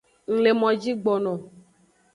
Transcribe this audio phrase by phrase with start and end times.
[0.31, 1.33] Ng le moji gbono.